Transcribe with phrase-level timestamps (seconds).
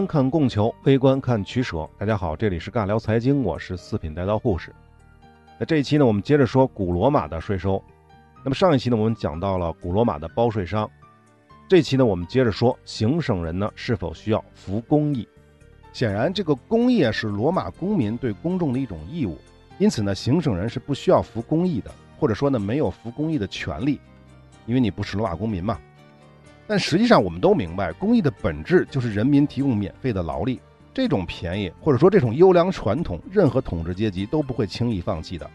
[0.00, 1.86] 观看供求，微观看取舍。
[1.98, 4.74] 大家好，这里是尬聊财经，我是四品带刀护士。
[5.58, 7.84] 那这一期呢，我们接着说古罗马的税收。
[8.42, 10.90] 那么上一期呢，我们讲到了古罗马的包税商。
[11.68, 15.28] 这期呢，我们接着说行省人呢是否需要服公役。
[15.92, 19.36] 显然，这个公业是罗马公民对公众的一种义务，
[19.76, 24.00] 因此呢，行省人是不需要服公役的，或者说呢，没有服公役的权利，
[24.64, 25.78] 因为你不是罗马公民嘛。
[26.70, 30.60] 但实际上，我们都明白，公益的本质就是人民提供免费的劳力，
[30.94, 35.50] 这种便宜或者说这种优良传统，任何统治阶级都不会轻易放弃的。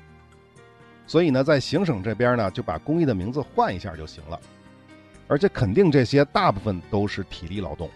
[1.07, 4.37] 所以呢，在行省这边呢，就把公益的名字换一下就行了，
[5.29, 7.89] 而且肯定这些大部分都是体力劳动。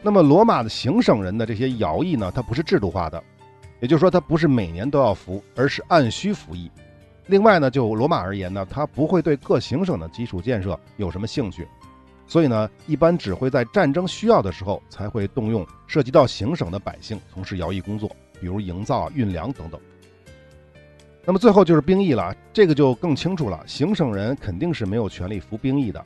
[0.00, 3.22] 那么，罗马的行省人的这些徭役呢，它不是制度化的，
[3.80, 6.70] 也就是说，它不是每年都要服，而是按需服役。
[7.26, 11.68] 另外呢，就罗马而言呢，它不会对各行省的基础建设有什么兴趣。
[12.32, 19.78] 所以呢，一般只会在战争需要的时候才会动用涉及到行省的百姓从事徭役工作，比如营造、运粮等等。
[21.26, 23.62] 那么最后就是兵役了，这个就更清楚了。
[23.66, 26.02] 行省人肯定是没有权利服兵役的。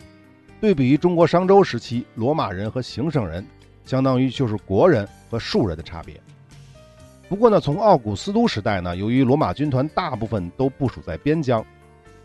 [0.60, 3.46] 对比于中国商周时期，罗马人和行省人
[3.84, 6.20] 相当于就是国人和庶人的差别。
[7.28, 11.64] 不过呢，从奥古斯都时代呢，由于罗马军团大部分都部署在边疆，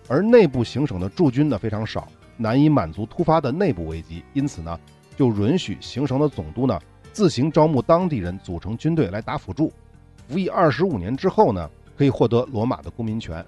[0.08, 2.08] 而内部行省的驻军呢非常少。
[2.42, 4.80] 难以满足突发的内部危机，因此呢，
[5.16, 6.80] 就允许行省的总督呢
[7.14, 9.72] 自行招募当地人组成军队来打辅助。
[10.28, 13.46] 服役二十五年之后呢，可以获得罗马的公民权。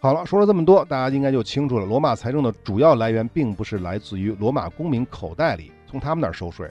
[0.00, 1.86] 好了，说了这么多，大家应该就清楚了。
[1.86, 6.68] 罗马财政的主要来源并不是来自于罗马公民口袋里，从他们那儿收税，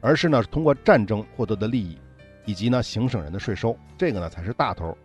[0.00, 1.98] 而是呢通过战争获得的利益，
[2.44, 4.96] 以及呢行省人的税收，这个呢才是大头。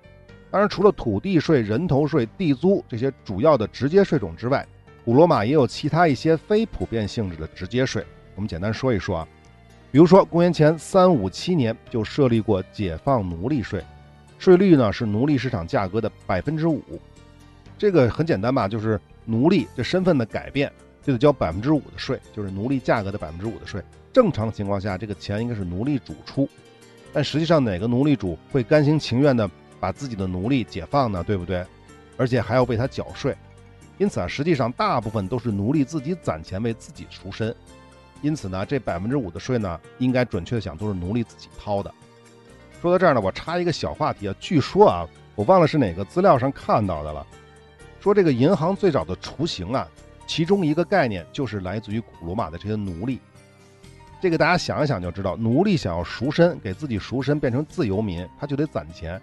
[0.52, 4.66] 当然，除了土地税、人头税、地租这些主要的直接税种之外，
[5.06, 9.28] 古罗马也有其他一些非普遍性质的直接税，我们简单说一说啊。
[9.92, 13.84] 比如说，公元前三五七年就设立过解放奴隶税，
[14.40, 16.82] 税率呢是奴隶市场价格的百分之五。
[17.78, 20.72] 这个很简单吧，就是奴隶这身份的改变
[21.04, 23.80] 就得交百分之五的税，就是奴隶价格的百分之五的税。
[24.12, 26.50] 正常情况下，这个钱应该是奴隶主出，
[27.14, 29.48] 但实际上哪个奴隶主会甘心情愿的
[29.80, 31.24] 把自己的奴隶解放呢？
[31.24, 31.64] 对不对？
[32.18, 33.38] 而且还要为他缴税。
[33.98, 37.56] 因此啊，实际上大部分都是奴隶自己攒钱为自己赎身。
[38.22, 41.94] 因此呢，这百分之五的税呢，应该准确的讲都是奴隶自己掏的。
[42.82, 47.26] 说到这儿呢，我插一个小话题啊，据说啊，我忘了是哪个资料上看到的了，
[48.00, 49.88] 说这个银行最早的雏形啊，
[50.26, 53.20] 其中一个概念就是来自于古罗马的这些奴隶。
[54.22, 59.22] 这个大家想一想就知道，奴隶想要赎身，给自己赎身变成自由民，他就得攒钱。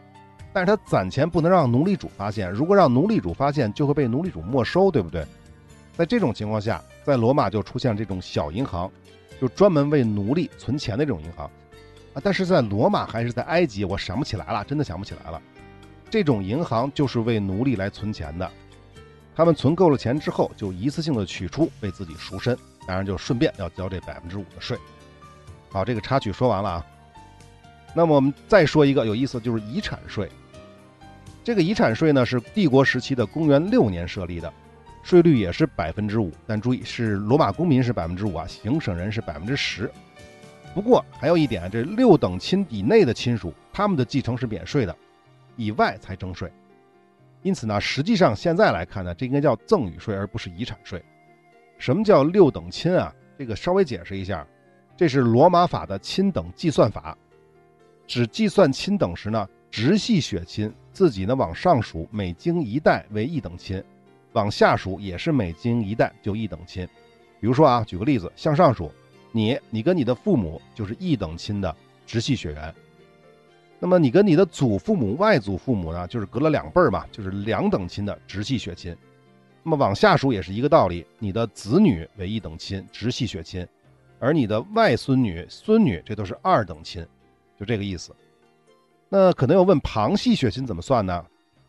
[0.53, 5.25] 但是他攒钱不能让奴隶主发现，如果让奴隶主发现，就会被奴隶主没收，对不对？
[5.97, 8.91] 在这种情况下，在罗马就出现这种小银行，
[9.41, 11.47] 就专门为奴隶存钱的这种银行
[12.15, 12.21] 啊。
[12.23, 15.41] 但是在罗马还是在埃及，我想不起来了，真的想不起来了。
[16.11, 18.51] 这种银行就是为奴隶来存钱的，
[19.35, 22.55] 他们存够了钱之后，就一次性的取出为自己赎身，
[22.87, 24.77] 当然就顺便要交这百分之五的税。
[25.71, 26.87] 好，这个插曲说完了啊。
[27.95, 30.31] 那么我们再说一个有意思，就是遗产税。
[31.45, 34.53] 这个遗产税呢，是帝国时期的公元六年设立的，
[35.03, 39.91] 税率也是百分之五，但注意是罗马公民是百分之五啊，行省人是百分之十。
[40.73, 44.97] 不过还有一点，这六等亲以内的亲属，他们的继承是免税的，
[45.57, 46.51] 以外才征税。
[47.43, 51.05] 因此呢，实际上现在来看呢，这应该叫赠与税，而不是遗产税。
[51.77, 53.13] 什么叫六等亲啊？
[53.37, 54.47] 这个稍微解释一下，
[54.97, 57.19] 这是罗马法的亲等计算法，
[58.07, 60.73] 只计算亲等时呢，直系血亲。
[60.93, 63.81] 自己呢往上数，每经一代为一等亲；
[64.33, 66.87] 往下数也是每经一代就一等亲。
[67.41, 68.93] 比如说啊，举个例子，向上数，
[69.33, 71.75] 你你跟你的父母就是一等亲的
[72.07, 72.75] 直系血缘。
[73.81, 78.97] 那么你跟你的祖父母、外祖父母呢，就是隔了两辈儿嘛，就是两等亲的直系血亲。
[79.65, 83.67] 那么往下数也是一个道理，你的子女为一等亲直系血亲，
[84.21, 87.05] 而你的外孙女、孙女这都是二等亲，
[87.59, 88.15] 就这个意思。
[89.15, 91.23] 那可能要问旁系血亲怎么算呢？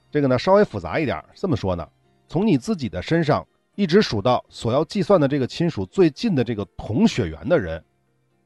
[0.09, 1.85] 这个呢稍微复杂一点，这么说呢，
[2.25, 3.45] 从你自己的身上
[3.75, 7.83] 一直数到所要计算的这个亲属最近的这个同血缘的人，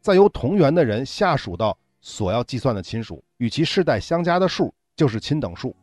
[0.02, 5.76] 再由同源的人下数到所要计算的亲属与其世代相加的数，就是亲等数。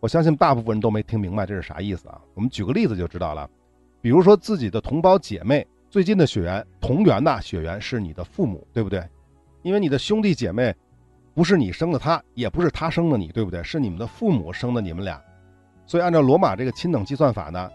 [0.00, 2.20] 我相信大部分人都没听明白这是啥意思啊？
[2.34, 3.48] 我们举个例子就知道了，
[4.00, 9.08] 比如说自己的同胞姐妹最近的血缘同源的血缘是你的父母，对不对？
[9.62, 10.74] 因为你的兄弟姐妹。
[11.34, 13.62] 不是你生的他，也不是他生的你，对不对？
[13.62, 15.20] 是你们的父母生的你们俩，
[15.86, 17.70] 所以按照罗马这个亲等计算法呢，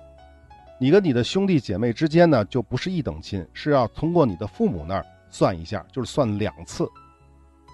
[0.80, 6.88] 你跟你的兄弟姐妹之间呢就不是一等亲，是要通过你的父母那儿算一下，就是算两次，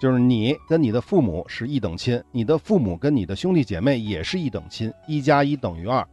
[0.00, 6.06] 就是你跟你的父母是一等亲，你的父母跟你的兄弟姐妹也是一等亲，一加一等于二，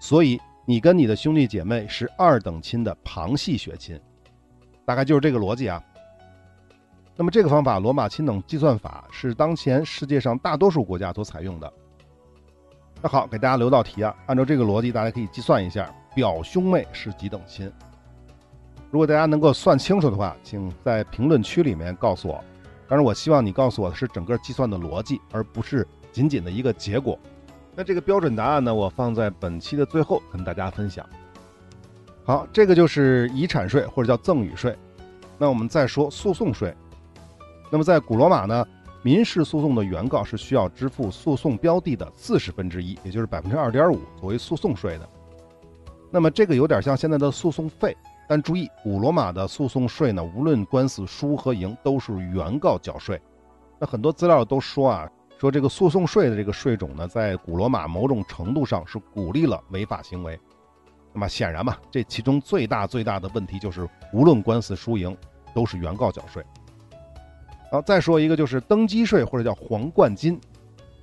[0.00, 4.00] 所以你跟你的兄弟姐妹是二等亲的旁系血亲，
[4.84, 5.82] 大概就是这个逻辑啊。
[7.16, 11.72] 那么这个方法罗马亲等计算法是当前世界上大多数国家所采用的。
[13.00, 17.70] 那好，给大家留道题啊，按照这个逻辑，大家可以计算一下表兄妹是几等亲。
[18.90, 22.42] 如果大家能够算清楚的话，请在评论区里面告诉我。
[22.86, 27.18] 当然，我希望你告诉我的是整个计算的逻辑，而不是仅仅的一个结果。
[27.74, 31.06] 那这个标准答案呢，我放在本期的最后跟大家分享。
[32.24, 34.76] 好，这个就是遗产税或者叫赠与税。
[35.38, 36.74] 那我们再说诉讼税。
[37.70, 38.66] 那么在古罗马呢，
[39.02, 45.08] 民事诉讼的原告是需要支付诉讼标的的四十分之一，也就是百分之二点五作为诉讼税的。
[46.10, 47.96] 那么这个有点像现在的诉讼费，
[48.28, 53.20] 但注意，古罗马的诉讼税呢，无论官司输和赢，都是原告缴税。
[53.78, 60.38] 那很多资料都说啊，说这个诉讼税的这个税种呢，在古罗马某种程度上是鼓励了违法行为。
[61.12, 65.14] 那么显然嘛，这其中最大最大的问题就是，无论官司输赢，
[65.52, 66.44] 都是原告缴税。
[67.70, 70.40] 好，再说一个，就是登基税或者叫皇冠金。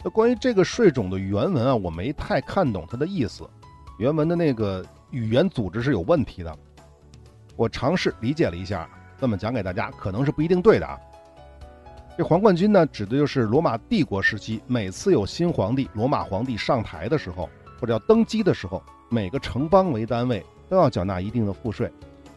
[0.03, 3.43] 那关于这个税种的原文啊，我没太看懂它的意思，
[3.99, 6.57] 原文的那个语言组织是有问题的。
[7.55, 8.89] 我尝试理解了一下，
[9.19, 10.97] 这么讲给大家，可能是不一定对的啊。
[12.17, 17.49] 这皇冠军呢，指的就是罗马帝国时期，每次有新皇帝罗马皇帝上台的时候，
[17.79, 21.91] 或者要登基的时候，每个城邦为单位都要缴纳一定的赋税。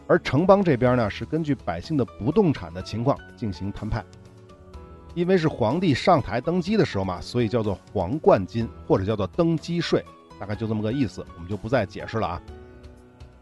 [0.07, 4.03] 而城邦这边呢，是根据百姓的不动产的情况进行摊派。
[5.13, 10.05] 因为是皇帝上台登基的时候嘛，所以叫做皇冠金或者叫做登基税，
[10.39, 12.41] 大概就这么个意思，我们就不再解释了啊。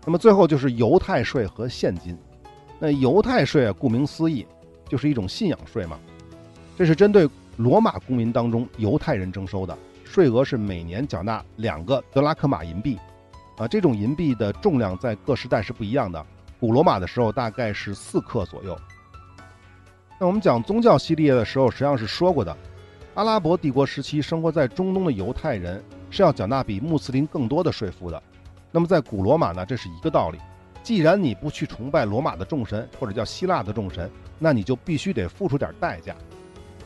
[0.05, 2.17] 那么最后就是犹太税和现金。
[2.79, 4.45] 那犹太税啊，顾名思义，
[4.87, 5.99] 就是一种信仰税嘛。
[6.77, 12.97] 这是针对罗马公民当中犹太人征收的，税额是每年缴纳两个德拉克马银币。
[13.57, 16.25] 啊，这种银币的重量在各时代是不一样的。
[16.65, 18.75] 古罗马的时候大概是四克左右。
[20.19, 22.57] 那我们讲宗教系列的时候，实际上是说过的，
[23.13, 28.19] 阿拉伯帝国时期生活在中东的犹太人是要缴纳比穆斯林更多的税负的。
[28.71, 30.39] 那么在古罗马呢，这是一个道理。
[30.81, 34.09] 既然你不去崇拜罗马的众神或者叫希腊的众神，
[34.39, 36.15] 那你就必须得付出点代价。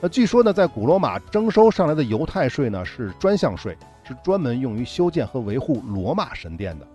[0.01, 6.85] 那据说呢，在古罗马征收上来的犹太税呢是专项税，是专门用于修建和维护罗马神殿的。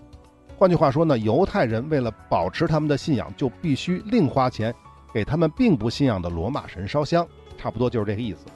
[0.57, 4.73] 换句话说呢，犹太人为了保持他们的信仰，就必须另花钱
[5.13, 7.27] 给他们并不信仰的罗马神烧香，
[7.59, 8.47] 差不多就是这个意思。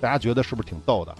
[0.00, 1.14] 大家觉得是不是挺逗的？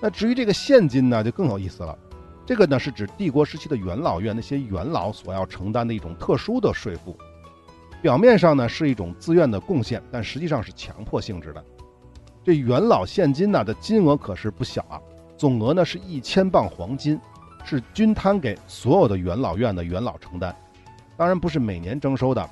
[0.00, 1.98] 那至于这个现金呢，就更有意思了。
[2.46, 7.16] 这个呢是指帝国时期的元老院那些元老所要承担的一种特殊的税负，
[8.02, 11.64] 表面上呢是一种自愿的贡献，但实际上是强迫性质的。
[12.44, 15.00] 这元老现金呢的金额可是不小啊，
[15.36, 17.18] 总额呢是一千磅黄金。
[17.64, 20.54] 是均摊给所有的元老院的元老承担，
[21.16, 22.48] 当然不是每年征收的，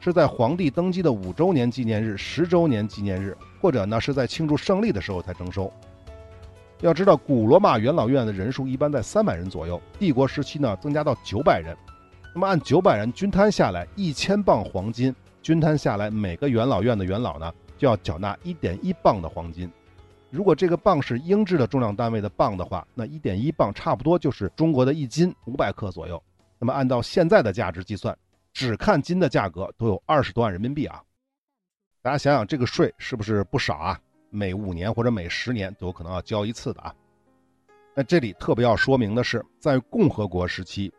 [0.00, 5.72] 是在皇帝登基的五周年纪念日、十周年纪念日，或者呢是在庆祝胜利的时候才征收。
[6.80, 11.76] 要知道，古罗马元老院的人数一般在三百人左右，帝国时期呢增加到九百人，
[12.34, 19.70] 那么按九百人均摊下来，一千磅黄金均摊下来，每个元老院的元老呢就要缴纳一点一磅的黄金。
[20.30, 26.22] 如果这个磅是英制的重量单位的磅的话，那一点一磅差不多就是中国的一斤五百克左右。
[26.58, 28.16] 那么按照现在的价值计算，
[28.52, 31.02] 只看金的价格都有二十多万人民币啊！
[32.00, 34.00] 大家想想，这个税是不是不少啊？
[34.30, 36.94] 每五年或者每十年都有可能要交一次的啊！
[37.94, 40.92] 那这里特别要说明的是，在共和国时期，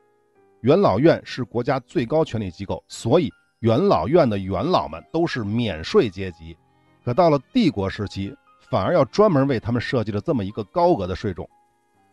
[0.60, 6.58] 元老院是国家最高权力机构，所以元老院的元老们都是免税阶级。
[7.06, 8.36] 可到了帝国时期，
[8.72, 11.48] 反而要专门为他们设计了这么一个高额的税种，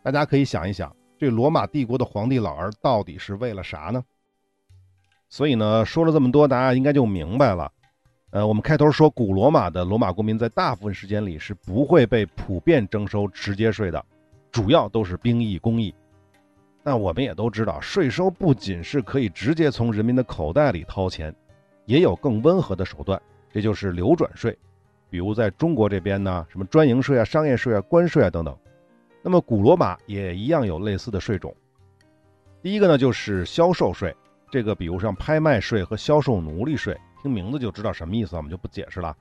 [0.03, 4.03] 大家可以想一想，这罗马帝国的皇帝老儿到底是为了啥呢？
[5.29, 7.71] 所以呢，说了这么多，大家应该就明白了。
[8.31, 14.05] 呃，我们开头说，古罗马的罗马公民在大部分时间里是不会被普遍征收直接税的，
[14.51, 15.95] 主要都是兵役、公役。
[16.83, 21.33] 那我们也都知道，税收不仅是可以直接从人民的口袋里掏钱，
[21.85, 24.57] 也有更温和的手段，这就是流转税。
[25.09, 28.55] 比如在中国这边呢，什么专营税啊、商业税啊、关税啊等等，
[29.21, 31.55] 那么古罗马也一样有类似的税种。
[32.61, 34.15] 第一个呢就是销售税，
[34.51, 39.15] 这个比如像拍卖税和销售奴隶税，听名字就知道什么意思，我们就不解释了。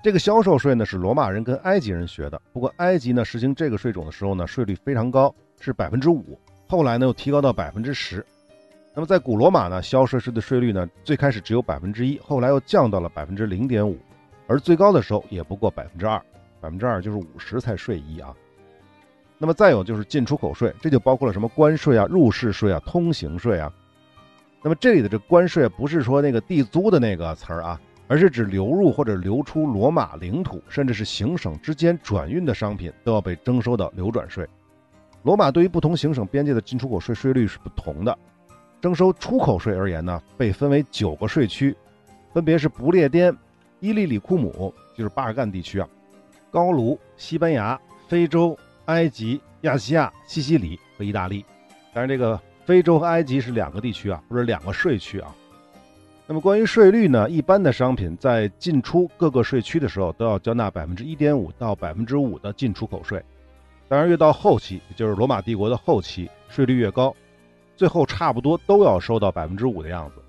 [0.00, 8.24] 这个销售税呢是罗马人跟埃及人学的，不过埃及呢实行这个税种的时候呢税率非常高，是百分之五，后来呢又提高到百分之十。
[8.94, 13.98] 那么在古罗马呢，销售税的税率呢，最开始只有百分之一，后来又降到了百分之零点五，
[14.48, 16.20] 而最高的时候也不过百分之二，
[16.60, 18.34] 百分之二就是五十才税一啊。
[19.36, 23.72] 那么再有就是进出口税，这就包括了什么关税啊、入市税啊、通行税啊。
[24.60, 34.44] 那么这里的这关税不是说那个地租的那个词儿啊，而是指流入或者流出罗马领土，甚至是行省之间转运的商品都要被征收到流转税。
[35.22, 38.18] 罗马对于不同行省边界的进出口税税率是不同的。
[38.80, 41.76] 征收出口税而言呢，被分为九个税区，
[42.32, 43.36] 分别是不列颠、
[43.80, 45.88] 伊利里库姆，就是巴尔干地区啊，
[46.50, 51.44] 高卢、西班牙、非洲、埃及、亚细亚、西西里和意大利。
[51.92, 55.34] 当然，这个非洲和埃及是两个地区啊，或者两个税区啊。
[56.26, 63.22] 那么关于税率呢，一般的商品在进出各个税区的时候，都要交纳百分之一点五到百分之五的进出口税。
[63.88, 67.14] 当然，越到后期，也就是罗马帝国的后期，税率越高。
[67.76, 70.20] 最后差不多都要收到百分之五的样子。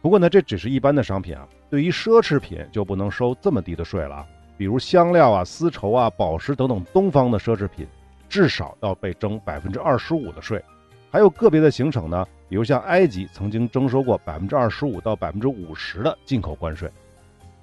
[0.00, 4.24] 不过呢，这只是一般的商品啊，对于奢侈品就不能收这么低的税了。
[4.56, 7.84] 比如香料啊、丝绸啊、宝石等等东方的奢侈品，
[8.28, 10.62] 至少要被征百分之二十五的税。
[11.10, 16.88] 还有个别的行省呢，比如像埃及曾经征收过百分之二十五到百分之五十的进口关税。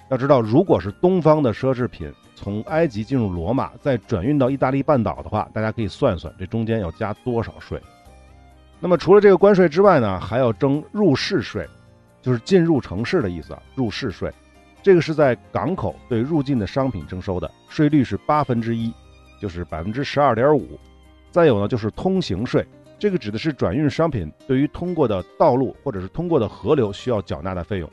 [0.10, 7.82] 要知道，如果是东方的奢侈品从埃及进入罗马，再转运到意大利半岛的话，大家可以算算这中间要加多少税。
[8.82, 11.66] 那么除了这个关税之外呢，还要征入市税，
[12.22, 13.62] 就是进入城市的意思啊。
[13.76, 14.32] 入市税，
[14.82, 18.94] 这个是在港口对入境的商品征收的，税率是八分之一，
[19.40, 20.80] 就是百分之十二点五。
[21.32, 22.66] 再有呢，就是通行税，
[23.00, 27.90] 这个指的是转运商品对于通过的道路或者是通过的河流需要缴纳的费用，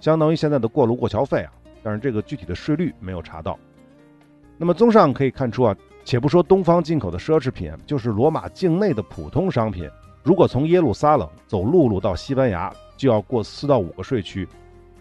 [0.00, 1.52] 相当于现在的过路过桥费啊。
[1.82, 3.58] 但是这个具体的税率没有查到。
[4.56, 9.86] 那么综上可以看出啊，且不说东方进口的奢侈品，就是罗马境内的普通商品。
[10.22, 14.48] 如果从耶路撒冷走陆路到西班牙，就要过四到五个税区。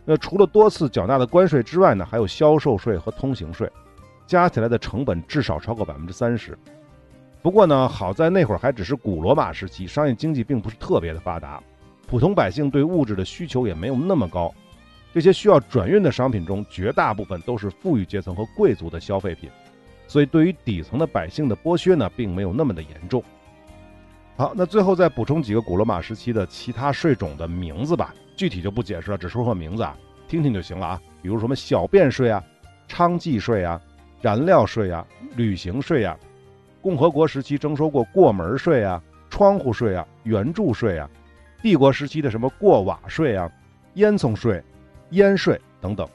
[0.06, 3.72] 那除了多次缴纳的关税之外呢，还有销售税和通行税，
[4.28, 6.58] 加起来的成本至少超过百分之三十。
[7.42, 11.62] 不过呢，好在那会儿还只是古罗马时期，商业经济并不是特别的发达，
[12.08, 14.54] 普通百姓对物质的需求也没有那么高。
[15.14, 19.50] 这些需要转运的商品中，绝大部分都是富裕阶层和贵族的消费品，
[20.08, 23.24] 所以对于底层的百姓的剥削呢，并没有那么的严重。
[24.36, 29.96] 好，那最后再补充几个古罗马时期的其他税种的名字吧，具体就不解释了，只说说名字啊，
[30.28, 31.02] 听听就行了啊。
[31.22, 32.44] 比如什么小便税啊、
[32.88, 33.80] 娼妓税啊、
[34.22, 36.18] 燃料税啊、旅行税啊，
[36.82, 41.08] 共和国时期征收过过门税啊、窗户税啊、援助税啊，
[41.62, 43.48] 帝国时期的什么过瓦税啊、
[43.94, 44.64] 烟囱税、
[45.12, 46.10] 烟税等等。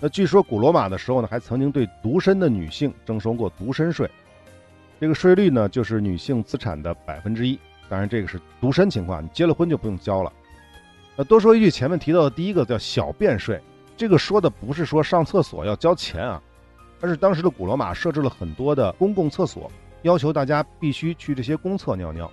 [0.00, 4.10] 那据说古罗马的时候呢，还曾经对独身的女性征收过独身税。
[4.98, 7.58] 这个税率呢，就是女性资产的百分之一。
[7.88, 10.32] 当然，这个是独身情况，你结了婚就不用交了。
[11.14, 13.60] 那多说一句，前面提到的第一个叫小便税，
[13.96, 16.42] 这个说的不是说上厕所要交钱啊，
[17.00, 19.70] 而是当时的古罗马设置了很多的公共厕所，
[20.02, 22.30] 要求大家必须去这些公厕尿尿。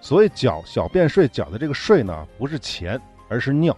[0.00, 3.76] 所谓缴小便税，缴的这个税呢，不是钱，而是尿，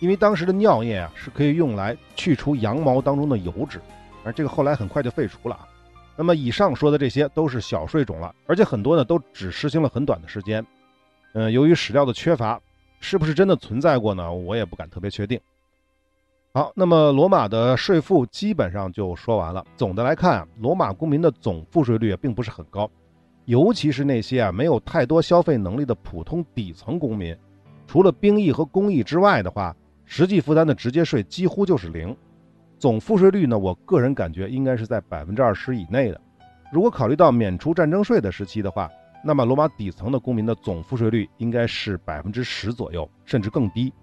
[0.00, 3.80] 因为当时的尿液啊是可以用来去除羊毛当中的油脂，
[4.24, 5.68] 而这个后来很快就废除了啊。
[6.16, 10.64] 那么以上说的这些都是小税种了，而且很多呢都只实行了很短的时间。
[11.32, 12.60] 嗯，由于史料的缺乏，
[13.00, 14.32] 是不是真的存在过呢？
[14.32, 15.40] 我也不敢特别确定。
[16.52, 19.64] 好，那么罗马的税负基本上就说完了。
[19.74, 22.90] 总的来看，罗马公民的总赋税率并不是很高，
[23.46, 27.34] 尤其是那些啊没有太多消费能力的普通底层公民，
[27.86, 32.14] 除了兵役和公役之外的话，实际负担的直接税几乎就是零。
[32.82, 33.56] 总赋税率呢？
[33.56, 36.20] 我个人感觉应该是在百分之二十以内的。
[36.72, 38.90] 如果考虑到免除战争税的时期的话，
[39.22, 43.94] 那么罗马底层的公民的总赋税率应该是百分之十左右，甚至更低。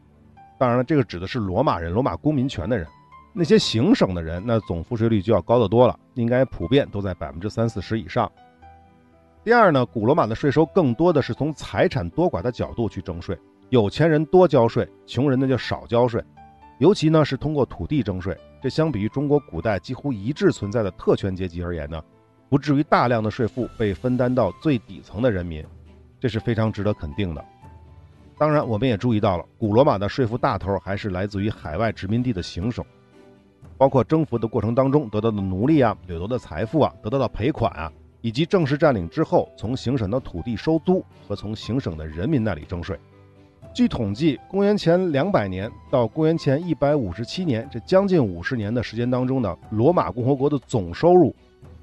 [0.58, 2.88] 当然了，这个指的是罗马人、罗马公民权的人。
[3.34, 8.32] 那些行省的人，那总赋税率就要高得多了，应该普遍都在百分之三四十以上。
[9.44, 13.38] 第二呢，古罗马的税收更多的是从财产多寡的角度去征税，
[13.72, 16.24] 有钱人多交税，穷人呢就少交税。
[16.80, 22.02] 尤其呢是通过土地征税，这相比于中国古代几乎一致存在的特权阶级而言呢，
[22.48, 25.62] 不至于大量的税负被分担到最底层的人民，
[26.22, 27.46] 这是非常值得肯定的。
[28.38, 32.84] 当然，我们也注意到了，古罗马的税负大头还是来自于海外殖民地的行省，
[33.78, 42.98] 包括征服的过程当中得到的奴隶啊、掠夺的财富啊、得到的赔款啊，以及正式占领之后从行省的土地收租和从行省的人民那里征税。
[43.72, 51.34] 据统计，公元前两百年到公元前一百五十七年这将近五十年的时间当中呢，罗马共和国的总收入，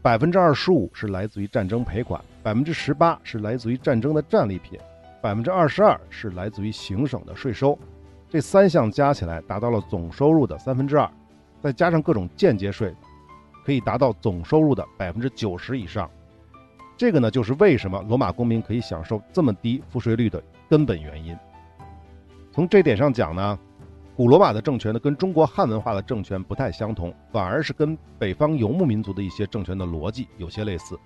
[0.02, 4.78] 百分之二十五是来自于战争赔款，百分之十八是来自于战争的战利品，
[5.22, 7.78] 百分之二十二是来自于行省的税收，
[8.28, 11.08] 这三项加起来达到了总收入的三分之二，
[11.62, 12.92] 再加上各种间接税，
[13.64, 16.10] 可以达到总收入的百分之九十以上。
[16.96, 21.34] 这个呢，就是为什么罗马公民可以享受这么低赋税率的根本原因。
[22.56, 23.58] 从这点上讲呢，
[24.16, 30.98] 古罗马的政权呢，跟中国汉文化的政权不太相同，反而是跟北方游牧民族的一些政权的逻辑有些类似。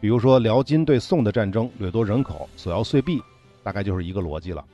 [0.00, 3.20] 比如说辽金对宋的战争，掠夺人口，索要岁币，
[3.62, 4.64] 大概就是一个逻辑了。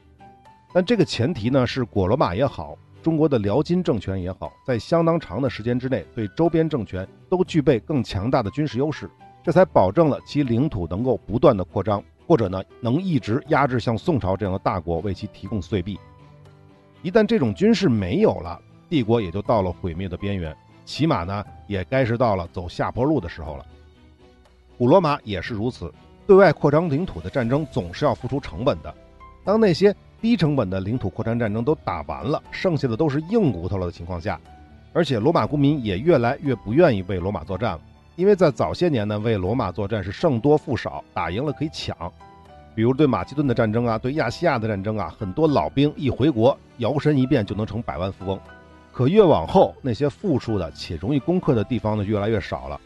[0.72, 9.10] 但这个前提呢，是古罗马也好，中国的辽金政权也好，在相当长的时间之内，对周边政权都具备更强大的军事优势。
[9.42, 15.98] 这才保证了其领土能够不断的扩张，或者呢能一直压制像宋朝这样的大国为其提供岁币。
[17.02, 23.66] 一旦这种军事没有了，帝国也就到了毁灭的边缘，起码呢也该是到了走下坡路的时候了。
[24.78, 25.92] 古罗马也是如此，
[26.26, 28.94] 对外扩张领土的战争总是要付出成本的。
[29.44, 34.40] 当那些低成本的领土扩张战争都打完了，剩下的都是硬骨头了的情况下，
[34.92, 37.80] 而且罗马公民也越来越不愿意为罗马作战了。
[38.14, 41.96] 因为在早些年呢，为罗马作战是胜多负少，打赢了可以抢，
[42.74, 48.38] 比如对马其顿的战争啊，对亚细亚的战争啊，很多老兵一回国，摇身一变就能成百万富翁。
[48.92, 52.80] 可越往后，那些富庶的且容易攻克的地方呢，越来越少了。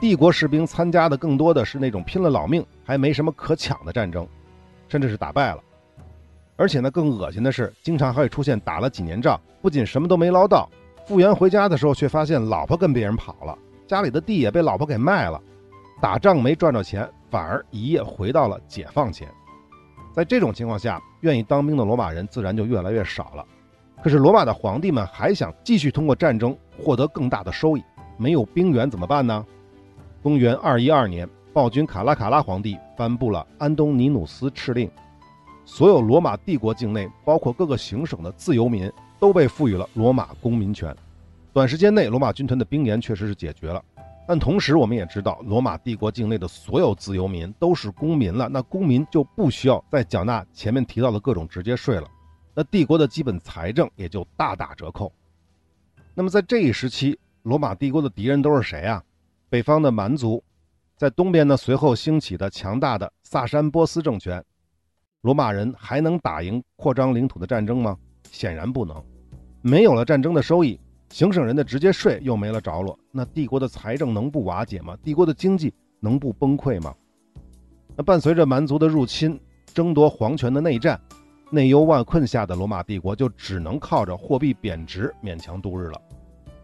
[0.00, 4.26] 帝国士兵参加的更多的是那种拼了老命还没什么可抢的战争，
[4.88, 5.62] 甚至是打败了。
[6.56, 10.68] 而且呢，更恶心的是，经常还会出现打了几年仗，不仅什么都没捞到，
[11.06, 13.56] 复员回家的时候却发现老婆跟别人跑了。
[13.86, 15.40] 家里的地也被老婆给卖了，
[16.00, 19.28] 打仗没赚着钱，反而一夜回到了解放前。
[20.12, 23.44] 在这种情况下，愿意当兵的罗马人自然就越来越少了。
[24.00, 27.82] 可是罗马的皇帝们还想继续通过战争获得更大的收益，
[28.16, 29.44] 没有兵源怎么办呢？
[30.22, 34.88] 公元二一二年，暴君卡拉卡拉皇帝颁布了安东尼努斯敕令，
[35.64, 40.94] 所有罗马帝国境内，包括各个行省的自由民，都被赋予了罗马公民权。
[41.52, 43.82] 短时间内，罗马军团的兵源确实是解决了，
[44.26, 52.08] 但同时我们也知道，罗马帝国境内的所有自由民都是公民了，那公民就不需要再缴纳前面提到的各种直接税了，
[52.54, 55.12] 那帝国的基本财政也就大打折扣。
[56.14, 59.02] 那么在这一时期，罗马帝国的敌人都是谁啊？
[59.50, 60.42] 北方的蛮族，
[60.96, 64.42] 在东边呢，随后兴起的强大的萨珊波斯政权，
[65.20, 67.96] 罗马人还能打赢扩张领土的战争吗？
[68.30, 69.04] 显然不能，
[69.60, 70.80] 没有了战争的收益。
[71.14, 74.98] 行省人的直接税又没了着落，那帝国的财政能不瓦解吗？
[75.00, 76.92] 帝国的经济能不崩溃吗？
[77.94, 79.40] 那伴随着蛮族的入侵、
[79.72, 81.00] 争夺皇权的内战，
[81.52, 86.02] 内忧外困下的罗马帝国就只能靠着货币贬值勉强度日了。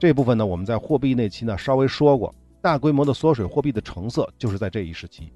[0.00, 5.32] 这部分呢，我们在货币那期呢稍微说过，大规模的缩水货币的成色就是在这一时期。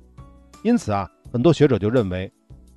[0.64, 2.28] 因此啊，很多学者就认为，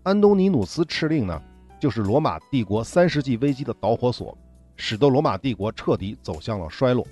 [0.03, 1.41] 安东尼努斯敕令呢，
[1.79, 4.37] 就是罗马帝国三世纪危机的导火索。
[4.77, 7.05] 使得罗马帝国彻底走向了衰落。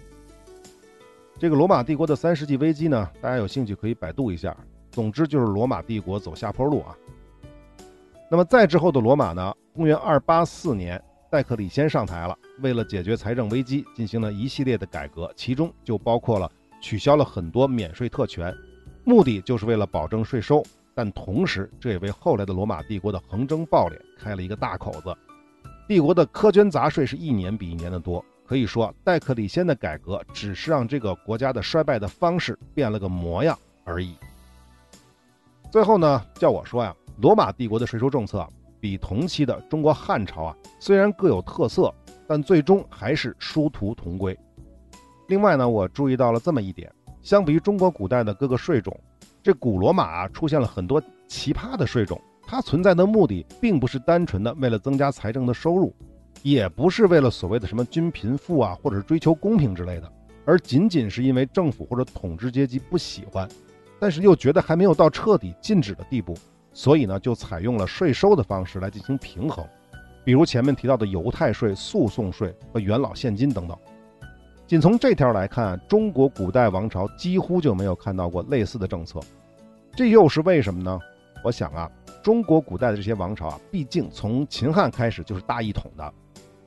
[1.37, 4.55] 这个罗马帝国的三世纪危机呢，大家有兴趣可以百度一下。
[4.91, 6.95] 总之就是罗马帝国走下坡路啊。
[8.31, 16.49] 那么再之后的罗马呢，公元二八四年，戴克里先上台了，为了解决财政危机，进行了一系列的改革，其中就包括了
[16.79, 18.55] 取消了很多免税特权，
[19.03, 25.13] 目的就是为了保证税收，但同时这也为后来的罗马帝国的横征暴敛开了一个大口子。
[25.87, 34.15] 帝国的苛捐杂税是一年比一年的多，可以说戴克里先的改革只是让这个国家的衰败的方式变了个模样而已。
[35.71, 38.47] 最后呢，叫我说呀，罗马帝国的税收政策
[38.79, 41.93] 比同期的中国汉朝啊，虽然各有特色，
[42.27, 44.35] 但最终还是殊途同归。
[45.27, 48.99] 另外呢，我注意到了这么一点，相比于中国古代的各个税种，
[49.43, 52.19] 这古罗马出现了很多奇葩的税种。
[52.55, 55.93] 它存在的目的并不是单纯的为了增加财政的收入，
[56.41, 60.09] 也不是为了所谓的什么均贫富啊，或者是追求公平之类的，
[60.45, 63.45] 而仅仅是因为政府或者统治阶级不喜欢，
[63.99, 66.33] 但是又觉得还没有到彻底禁止的地步，
[66.71, 69.67] 所以呢，就采用了税收的方式来进行平衡，
[70.23, 73.77] 比如前面提到的犹太税、诉讼税和元老现金等等。
[74.65, 79.19] 仅从这条来看，中国古代王朝几乎就没有看到过类似的政策，
[79.93, 80.97] 这又是为什么呢？
[81.43, 81.91] 我想啊。
[82.25, 86.13] 中国古代的这些王朝啊，毕竟从秦汉开始就是大一统的，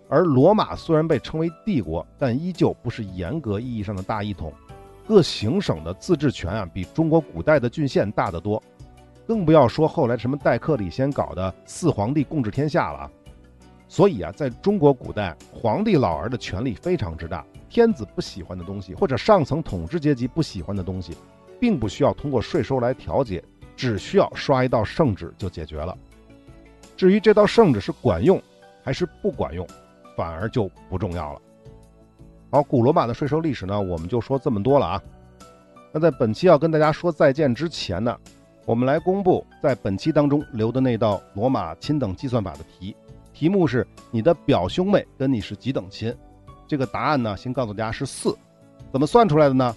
[0.09, 4.53] 而罗马虽然被称为帝国，但依旧不是严格意义上的大一统。
[5.05, 8.63] 各行省的自治权啊，比中国古代的郡县大得多，
[9.27, 13.11] 更不要说后来什么戴克里先搞的四皇帝共治天下了。
[13.89, 21.17] 所以啊，在中国古代，皇帝老儿的权力非常之大，天子不喜欢的东西，或者上层统治阶级不喜欢的东西，
[21.59, 23.43] 并不需要通过税收来调节。
[23.79, 25.97] 只需要刷一道圣旨就解决了。
[26.97, 28.43] 至于这道圣旨是管用
[28.83, 29.65] 还是不管用，
[30.17, 31.41] 反而就不重要了。
[32.51, 35.03] 好，古罗马的税收历史呢，我们就说这么多了啊。
[35.93, 38.19] 那在本期要跟大家说再见之前呢，
[38.67, 42.97] 我们来公布在本期当中留的那道罗马亲等计算法的题，
[43.33, 46.13] 题目是你的表兄妹跟你是几等亲？
[46.67, 48.37] 这个答案呢，先告诉大家是四，
[48.91, 49.73] 怎么算出来的呢？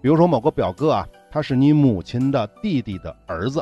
[0.00, 3.60] 比如说某个表哥啊，他是你母亲的弟弟的儿子，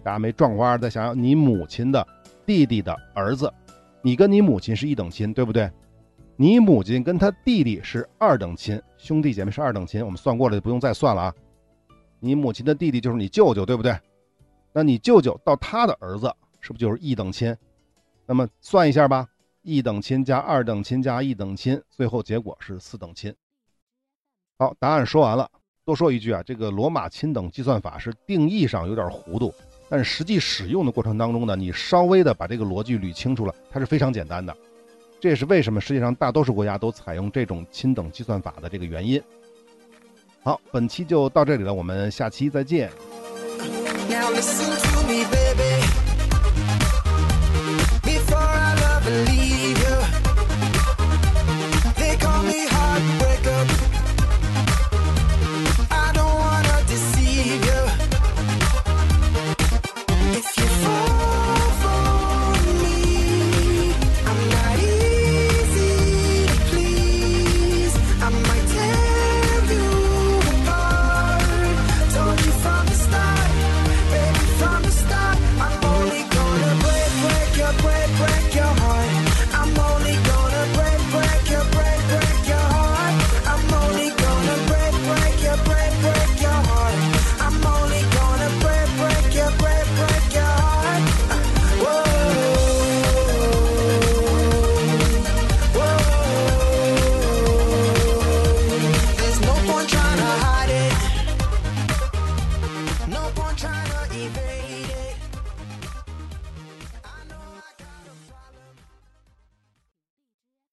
[0.00, 2.06] 大家没撞花，再想想你母亲的
[2.46, 3.52] 弟弟的儿子，
[4.00, 5.68] 你跟你母亲是一等亲，对不对？
[6.36, 11.34] 你母亲跟他弟弟是二等亲，兄弟姐妹是二等亲，我们算过了就不用再算了啊。
[12.20, 13.98] 你母亲的弟弟就是你舅舅，对不对？
[14.72, 17.56] 那你舅舅到他的儿子是不是就是一等亲？
[18.24, 19.26] 那么算一下吧，
[19.62, 23.34] 一等亲加二等亲加一等亲，最后结果是四等亲。
[24.60, 25.50] 好，答案说完了。
[25.84, 29.52] 多说一句啊，这个罗马亲等计算法是定义上有点糊涂，
[29.88, 34.56] 但是实际使用的过程当中呢，你稍微的把这个逻辑捋清楚了，它是非常简单的。
[35.18, 39.20] 这也是为什么世界上大多数国家都采用这种亲等计算法的这个原因。
[40.42, 42.90] 好，本期就到这里了，我们下期再见。
[44.08, 45.39] Now listen to me.